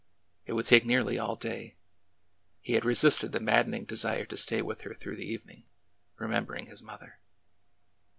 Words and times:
It 0.47 0.53
would 0.53 0.65
take 0.65 0.83
nearly 0.83 1.19
all 1.19 1.35
day. 1.35 1.75
He 2.59 2.73
had 2.73 2.85
resisted 2.85 3.33
the 3.33 3.39
maddening 3.39 3.85
desire 3.85 4.25
to 4.25 4.35
stay 4.35 4.63
with 4.63 4.81
her 4.81 4.95
through 4.95 5.17
the 5.17 5.31
evening, 5.31 5.65
remembering 6.17 6.65
his 6.65 6.81
mother. 6.81 7.19